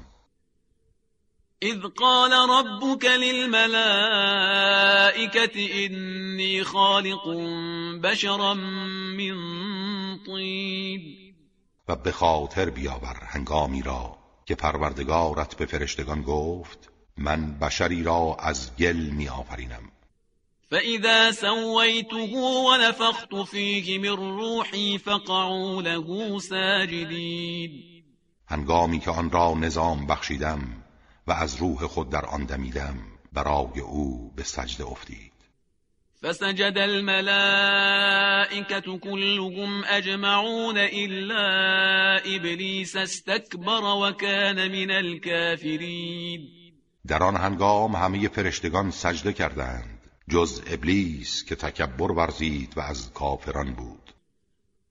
اذ 1.63 1.81
قال 1.97 2.33
ربك 2.33 3.05
للملائكة 3.05 3.75
إني 5.85 6.65
خالق 6.65 7.29
بشرا 8.03 8.55
من 8.55 9.35
طين. 10.27 11.35
و 11.89 11.97
به 11.97 12.13
خاطر 12.13 12.71
بیاور 12.71 13.17
هنگامی 13.23 13.83
را 13.83 14.24
که 14.47 14.55
پروردگارت 14.55 15.55
به 15.55 15.67
فرشتگان 15.67 16.23
گفت 16.23 16.91
من 17.17 17.59
بشری 17.59 18.03
را 18.03 18.37
از 18.41 18.77
گل 18.77 18.97
می 18.97 19.29
آفرینم 19.29 19.91
فإذا 20.71 21.33
سويته 21.33 22.39
ونفخت 22.39 23.35
فيه 23.51 23.99
من 23.99 24.39
روحي 24.39 24.99
فقعوا 24.99 25.83
له 25.83 26.39
ساجدين. 26.39 27.95
هنگامی 28.47 29.01
که 29.01 29.11
آن 29.11 29.31
را 29.31 29.55
نظام 29.55 30.07
بخشیدم 30.07 30.85
و 31.27 31.33
از 31.33 31.57
روح 31.57 31.87
خود 31.87 32.11
در 32.11 32.27
آن 32.27 32.45
دمیدم 32.45 32.95
برای 33.33 33.81
او 33.81 34.33
به 34.37 34.43
سجده 34.43 34.85
افتید 34.85 35.34
فسجد 36.25 36.79
الملائكة 36.79 38.19
كلهم 38.99 39.85
أجمعون 39.85 40.79
إلا 40.79 41.47
إبليس 42.37 42.97
استكبر 42.97 43.85
وكان 43.85 44.73
من 44.73 44.91
الكافرين. 44.91 46.49
در 47.05 47.23
آن 47.23 47.37
هنگام 47.37 47.97
همه 47.97 48.29
فرشتگان 48.29 48.91
سجده 48.91 49.33
کردند 49.33 50.01
جز 50.29 50.63
ابلیس 50.67 51.45
که 51.45 51.55
تکبر 51.55 52.13
ورزید 52.13 52.73
و 52.77 52.81
از 52.81 53.13
کافران 53.13 53.75
بود. 53.75 54.11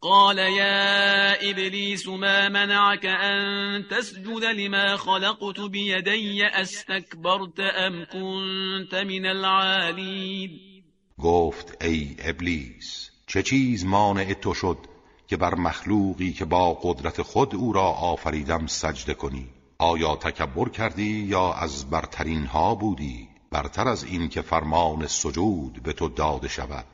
قال 0.02 0.38
يا 0.38 1.34
إبليس 1.52 2.08
ما 2.08 2.50
منعك 2.50 3.06
أن 3.06 3.88
تسجد 3.88 4.43
لما 4.43 4.98
خلقت 4.98 5.60
بيدي 5.60 6.46
استكبرت 6.46 7.60
أم 7.60 8.06
كنت 8.06 8.96
من 8.96 9.26
العالين؟ 9.26 10.72
گفت 11.21 11.84
ای 11.84 12.15
ابلیس 12.19 13.10
چه 13.28 13.43
چیز 13.43 13.86
مانع 13.86 14.34
تو 14.34 14.54
شد 14.54 14.78
که 15.28 15.38
بر 15.38 15.56
مخلوقی 15.56 16.34
که 16.34 16.45
با 16.45 16.73
قدرت 16.73 17.21
خود 17.21 17.56
او 17.56 17.73
را 17.73 17.84
آفریدم 17.84 18.67
سجده 18.67 19.13
کنی؟ 19.13 19.49
آیا 19.78 20.15
تکبر 20.15 20.69
کردی 20.69 21.26
یا 21.26 21.54
از 21.54 21.89
برترین 21.89 22.45
ها 22.45 22.76
بودی؟ 22.76 23.30
برتر 23.52 23.88
از 23.88 24.04
این 24.04 24.30
که 24.30 24.41
فرمان 24.41 25.08
سجود 25.08 25.84
به 25.84 25.93
تو 25.93 26.10
داده 26.10 26.47
شود. 26.47 26.86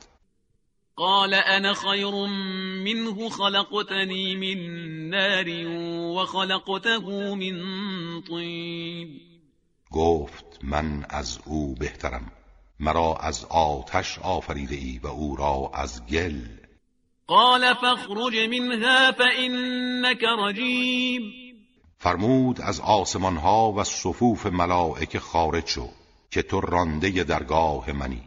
قال 0.95 1.41
انا 1.45 1.73
خیر 1.73 2.12
منه 2.84 3.29
خلقتنی 3.29 4.36
من 4.36 5.10
نار 5.10 5.47
وخلقته 6.17 6.99
من 7.36 8.21
طین. 8.27 9.19
گفت 9.91 10.60
من 10.63 11.05
از 11.10 11.39
او 11.45 11.75
بهترم. 11.75 12.32
مرا 12.79 13.15
از 13.15 13.45
آتش 13.49 14.19
آفریده 14.19 14.75
ای 14.75 14.99
و 15.03 15.07
او 15.07 15.35
را 15.35 15.71
از 15.73 16.05
گل. 16.05 16.41
قال 17.27 17.73
فاخرج 17.73 18.49
منها 18.49 19.11
فإنك 19.11 20.23
رجیم. 20.39 21.21
فرمود 21.97 22.61
از 22.61 22.79
آسمان 22.79 23.37
ها 23.37 23.71
و 23.71 23.83
صفوف 23.83 24.45
ملائکه 24.45 25.19
خارج 25.19 25.67
شو 25.67 25.89
که 26.31 26.41
تو 26.41 26.61
رانده 26.61 27.23
درگاه 27.23 27.91
منی. 27.91 28.21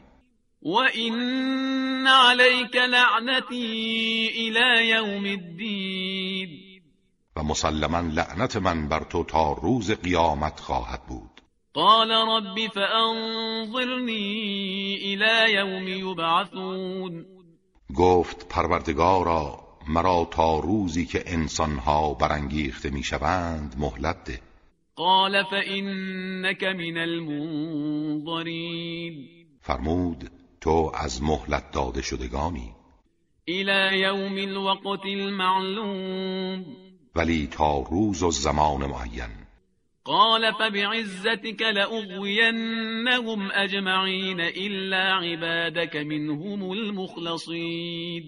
و 0.63 0.77
این 0.77 2.07
علیک 2.07 2.77
لعنتی 2.77 4.31
الى 4.35 4.89
یوم 4.89 5.25
الدین. 5.25 6.49
و 7.37 7.43
مسلما 7.43 8.01
لعنت 8.01 8.57
من 8.57 8.89
بر 8.89 9.05
تو 9.05 9.25
تا 9.25 9.53
روز 9.53 9.91
قیامت 9.91 10.61
خواهد 10.61 11.07
بود. 11.07 11.32
قال 11.75 12.11
رب 12.11 12.69
فانظرنی 12.75 14.19
الى 15.03 15.53
یوم 15.53 15.89
یبعثون 15.89 17.27
گفت 17.95 18.49
پروردگارا 18.49 19.59
مرا 19.89 20.29
تا 20.31 20.59
روزی 20.59 21.07
که 21.07 21.23
انسانها 21.27 22.15
برانگیخته 22.15 22.91
می‌شوند 22.91 23.75
مهلت 23.79 24.25
ده. 24.25 24.41
قال 24.97 25.43
فانك 25.43 26.65
من 26.65 26.97
المنظرین. 26.99 28.49
فرمود 29.61 30.31
تو 30.61 30.93
از 30.95 31.23
مهلت 31.23 31.71
داده 31.71 32.03
شدگانی. 32.03 32.75
الى 33.49 33.99
یوم 33.99 34.35
الوقت 34.35 35.07
المعلوم. 35.07 36.65
ولی 37.17 37.47
تا 37.47 37.79
روز 37.79 38.23
و 38.23 38.31
زمان 38.31 38.87
معین. 38.87 39.42
قال 40.05 40.53
فبعزتك 40.55 41.63
لأغوينهم 41.63 43.51
أجمعين 43.53 44.41
إلا 44.41 45.15
عبادك 45.15 45.97
منهم 45.97 46.73
المخلصين. 46.73 48.25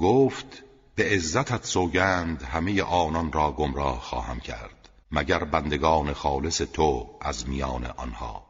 گفت 0.00 0.64
به 0.96 1.04
عزتت 1.04 1.64
سوگند 1.64 2.42
همه 2.42 2.82
آنان 2.82 3.32
را 3.32 3.52
گمراه 3.52 4.00
خواهم 4.00 4.40
کرد 4.40 4.88
مگر 5.10 5.44
بندگان 5.44 6.12
خالص 6.12 6.62
تو 6.62 7.18
از 7.22 7.48
میان 7.48 7.84
آنها. 7.84 8.46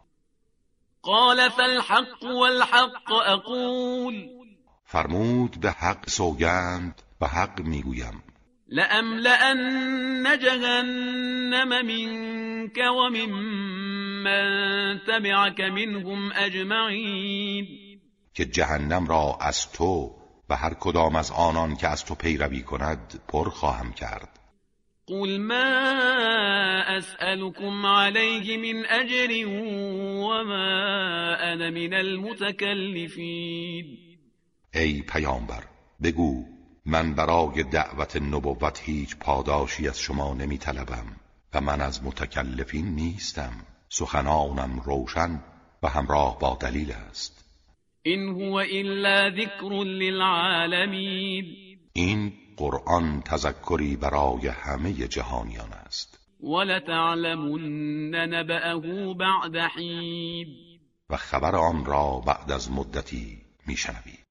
قال 1.02 1.48
فالحق 1.48 2.24
والحق 2.24 3.12
اقول 3.26 4.28
فرمود 4.84 5.60
به 5.60 5.70
حق 5.70 6.08
سوگند 6.08 7.02
و 7.20 7.26
حق 7.26 7.60
می‌گویم. 7.60 8.22
لأملأن 8.68 10.38
جهنم 10.38 11.68
منك 11.86 12.78
ومن 12.78 13.30
من 14.24 14.98
تبعك 15.06 15.60
منهم 15.60 16.32
اجمعین 16.36 17.66
که 18.34 18.44
جهنم 18.44 19.06
را 19.06 19.38
از 19.40 19.72
تو 19.72 20.14
و 20.50 20.56
هر 20.56 20.74
کدام 20.74 21.16
از 21.16 21.30
آنان 21.30 21.76
که 21.76 21.88
از 21.88 22.04
تو 22.04 22.14
پیروی 22.14 22.62
کند 22.62 23.20
پر 23.28 23.50
خواهم 23.50 23.92
کرد. 23.92 24.28
قل 25.06 25.38
ما 25.38 25.54
اسألكم 26.98 27.86
عليه 27.86 28.56
من 28.56 28.84
اجر 28.86 29.46
وما 29.48 31.36
انا 31.40 31.70
من 31.70 31.94
المتكلفين. 31.94 33.38
ای 34.74 35.02
پیامبر 35.02 35.64
بگو 36.02 36.57
من 36.90 37.14
برای 37.14 37.62
دعوت 37.62 38.16
نبوت 38.16 38.80
هیچ 38.82 39.16
پاداشی 39.16 39.88
از 39.88 39.98
شما 39.98 40.34
نمی 40.34 40.58
طلبم 40.58 41.16
و 41.54 41.60
من 41.60 41.80
از 41.80 42.04
متکلفین 42.04 42.94
نیستم. 42.94 43.52
سخنانم 43.88 44.80
روشن 44.84 45.42
و 45.82 45.88
همراه 45.88 46.38
با 46.38 46.58
دلیل 46.60 46.92
است. 46.92 47.44
این 48.02 48.28
هو 48.28 48.54
الا 48.54 49.30
ذکر 49.30 49.84
للعالمین. 49.84 51.44
این 51.92 52.32
قرآن 52.56 53.22
تذکری 53.22 53.96
برای 53.96 54.48
همه 54.48 54.92
جهانیان 54.92 55.72
است. 55.72 56.18
ولتعلمن 56.40 58.14
نبأه 58.14 59.14
بعد 59.14 59.56
حین. 59.76 60.46
و 61.10 61.16
خبر 61.16 61.56
آن 61.56 61.84
را 61.84 62.22
بعد 62.26 62.52
از 62.52 62.70
مدتی 62.70 63.38
میشنوید. 63.66 64.27